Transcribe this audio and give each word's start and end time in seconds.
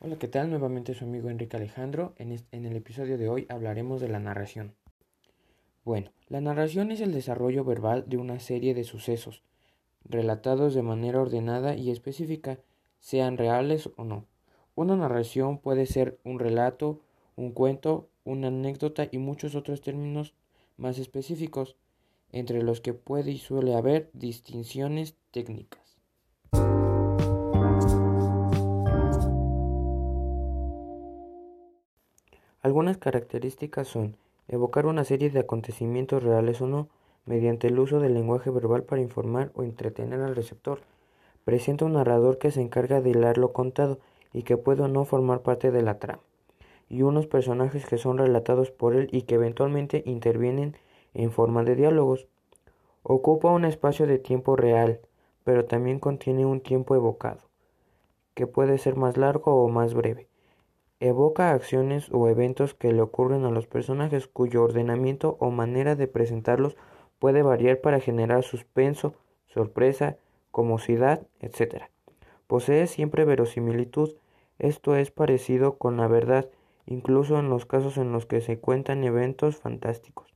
Hola, 0.00 0.16
¿qué 0.16 0.28
tal? 0.28 0.48
Nuevamente 0.48 0.94
su 0.94 1.06
amigo 1.06 1.28
Enrique 1.28 1.56
Alejandro. 1.56 2.14
En, 2.18 2.40
en, 2.52 2.66
el 2.66 2.76
episodio 2.76 3.18
de 3.18 3.28
hoy 3.28 3.46
hablaremos 3.48 4.00
de 4.00 4.06
la 4.06 4.20
narración. 4.20 4.76
Bueno, 5.84 6.12
la 6.28 6.40
narración 6.40 6.92
es 6.92 7.00
el 7.00 7.12
desarrollo 7.12 7.64
verbal 7.64 8.04
de 8.06 8.16
una 8.16 8.38
serie 8.38 8.74
de 8.74 8.84
sucesos, 8.84 9.42
relatados 10.04 10.74
de 10.74 10.82
manera 10.82 11.20
ordenada 11.20 11.74
y 11.74 11.90
específica, 11.90 12.60
sean 13.00 13.38
reales 13.38 13.90
o 13.96 14.04
no. 14.04 14.24
Una 14.76 14.94
narración 14.94 15.58
puede 15.58 15.84
ser 15.84 16.20
un 16.22 16.38
relato, 16.38 17.00
un 17.34 17.50
cuento, 17.50 18.08
una 18.22 18.48
anécdota 18.48 19.08
y 19.10 19.18
muchos 19.18 19.56
otros 19.56 19.80
términos 19.80 20.32
más 20.76 21.00
específicos, 21.00 21.74
entre 22.30 22.62
los 22.62 22.80
que 22.80 22.94
puede 22.94 23.32
y 23.32 23.38
suele 23.38 23.74
haber 23.74 24.10
distinciones 24.12 25.16
técnicas. 25.32 25.87
Algunas 32.60 32.98
características 32.98 33.86
son 33.86 34.16
evocar 34.48 34.86
una 34.86 35.04
serie 35.04 35.30
de 35.30 35.38
acontecimientos 35.38 36.24
reales 36.24 36.60
o 36.60 36.66
no, 36.66 36.88
mediante 37.24 37.68
el 37.68 37.78
uso 37.78 38.00
del 38.00 38.14
lenguaje 38.14 38.50
verbal 38.50 38.82
para 38.82 39.00
informar 39.00 39.52
o 39.54 39.62
entretener 39.62 40.20
al 40.20 40.34
receptor. 40.34 40.80
Presenta 41.44 41.84
un 41.84 41.92
narrador 41.92 42.38
que 42.38 42.50
se 42.50 42.60
encarga 42.60 43.00
de 43.00 43.10
hilar 43.10 43.38
lo 43.38 43.52
contado 43.52 44.00
y 44.32 44.42
que 44.42 44.56
puede 44.56 44.82
o 44.82 44.88
no 44.88 45.04
formar 45.04 45.42
parte 45.42 45.70
de 45.70 45.82
la 45.82 45.98
trama, 45.98 46.22
y 46.88 47.02
unos 47.02 47.28
personajes 47.28 47.86
que 47.86 47.96
son 47.96 48.18
relatados 48.18 48.72
por 48.72 48.96
él 48.96 49.08
y 49.12 49.22
que 49.22 49.36
eventualmente 49.36 50.02
intervienen 50.04 50.74
en 51.14 51.30
forma 51.30 51.62
de 51.62 51.76
diálogos. 51.76 52.26
Ocupa 53.04 53.52
un 53.52 53.66
espacio 53.66 54.06
de 54.06 54.18
tiempo 54.18 54.56
real, 54.56 55.00
pero 55.44 55.64
también 55.64 56.00
contiene 56.00 56.44
un 56.44 56.60
tiempo 56.60 56.96
evocado, 56.96 57.40
que 58.34 58.48
puede 58.48 58.78
ser 58.78 58.96
más 58.96 59.16
largo 59.16 59.62
o 59.62 59.68
más 59.68 59.94
breve. 59.94 60.26
Evoca 61.00 61.52
acciones 61.52 62.08
o 62.10 62.28
eventos 62.28 62.74
que 62.74 62.92
le 62.92 63.00
ocurren 63.02 63.44
a 63.44 63.50
los 63.50 63.68
personajes 63.68 64.26
cuyo 64.26 64.64
ordenamiento 64.64 65.36
o 65.38 65.52
manera 65.52 65.94
de 65.94 66.08
presentarlos 66.08 66.76
puede 67.20 67.42
variar 67.42 67.80
para 67.80 68.00
generar 68.00 68.42
suspenso, 68.42 69.14
sorpresa, 69.46 70.16
comosidad, 70.50 71.26
etc. 71.40 71.84
Posee 72.48 72.88
siempre 72.88 73.24
verosimilitud, 73.24 74.16
esto 74.58 74.96
es 74.96 75.12
parecido 75.12 75.78
con 75.78 75.98
la 75.98 76.08
verdad, 76.08 76.50
incluso 76.84 77.38
en 77.38 77.48
los 77.48 77.64
casos 77.64 77.96
en 77.96 78.10
los 78.10 78.26
que 78.26 78.40
se 78.40 78.58
cuentan 78.58 79.04
eventos 79.04 79.56
fantásticos. 79.56 80.34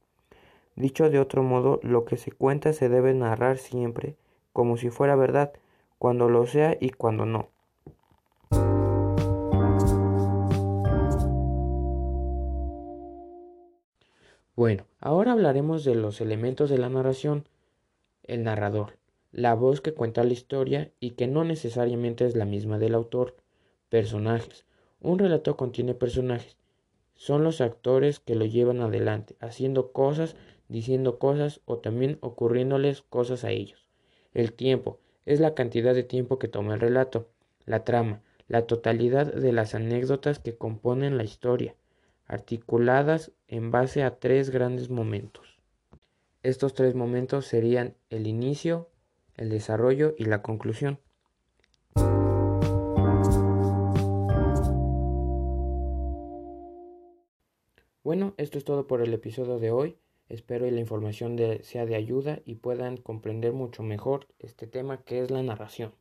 Dicho 0.77 1.11
de 1.11 1.19
otro 1.19 1.43
modo, 1.43 1.81
lo 1.83 2.05
que 2.05 2.17
se 2.17 2.31
cuenta 2.31 2.73
se 2.73 2.89
debe 2.89 3.15
narrar 3.15 3.59
siempre, 3.59 4.17
como 4.53 4.77
si 4.77 4.91
fuera 4.91 5.17
verdad, 5.17 5.53
cuando 5.99 6.29
lo 6.29 6.47
sea 6.47 6.77
y 6.79 6.91
cuando 6.91 7.27
no. 7.27 7.52
Bueno, 14.55 14.87
ahora 15.01 15.33
hablaremos 15.33 15.83
de 15.83 15.95
los 15.95 16.21
elementos 16.21 16.69
de 16.69 16.77
la 16.77 16.91
narración. 16.91 17.49
El 18.23 18.45
narrador, 18.45 18.99
la 19.31 19.55
voz 19.55 19.81
que 19.81 19.95
cuenta 19.95 20.25
la 20.25 20.35
historia 20.35 20.93
y 21.01 21.13
que 21.13 21.27
no 21.27 21.43
necesariamente 21.43 22.27
es 22.27 22.37
la 22.37 22.45
misma 22.45 22.79
del 22.79 22.95
autor. 22.95 23.35
Personajes. 23.89 24.67
Un 25.01 25.19
relato 25.19 25.57
contiene 25.57 25.95
personajes. 25.95 26.59
Son 27.15 27.45
los 27.45 27.63
actores 27.63 28.21
que 28.21 28.35
lo 28.35 28.45
llevan 28.45 28.83
adelante, 28.83 29.37
haciendo 29.41 29.91
cosas, 29.91 30.37
diciendo 30.69 31.19
cosas 31.19 31.63
o 31.65 31.79
también 31.79 32.19
ocurriéndoles 32.21 33.01
cosas 33.01 33.45
a 33.45 33.53
ellos. 33.53 33.89
El 34.35 34.53
tiempo 34.53 34.99
es 35.25 35.41
la 35.41 35.55
cantidad 35.55 35.95
de 35.95 36.03
tiempo 36.03 36.39
que 36.39 36.49
toma 36.49 36.75
el 36.75 36.81
relato. 36.81 37.27
La 37.65 37.85
trama, 37.85 38.21
la 38.49 38.67
totalidad 38.67 39.33
de 39.33 39.53
las 39.53 39.75
anécdotas 39.75 40.41
que 40.41 40.59
componen 40.59 41.17
la 41.17 41.25
historia 41.25 41.75
articuladas 42.33 43.31
en 43.47 43.71
base 43.71 44.03
a 44.03 44.19
tres 44.19 44.49
grandes 44.49 44.89
momentos. 44.89 45.61
Estos 46.43 46.73
tres 46.73 46.95
momentos 46.95 47.47
serían 47.47 47.95
el 48.09 48.27
inicio, 48.27 48.89
el 49.37 49.51
desarrollo 49.51 50.15
y 50.17 50.25
la 50.25 50.41
conclusión. 50.41 50.99
Bueno, 58.03 58.35
esto 58.39 58.57
es 58.57 58.65
todo 58.65 58.87
por 58.87 59.03
el 59.03 59.13
episodio 59.13 59.59
de 59.59 59.71
hoy. 59.71 59.99
Espero 60.31 60.65
que 60.65 60.73
la 60.73 60.81
información 60.81 61.39
sea 61.63 61.85
de 61.85 61.97
ayuda 61.97 62.41
y 62.47 62.55
puedan 62.55 62.97
comprender 62.97 63.53
mucho 63.53 63.83
mejor 63.83 64.27
este 64.39 64.67
tema 64.67 65.03
que 65.05 65.21
es 65.21 65.31
la 65.31 65.43
narración. 65.43 65.93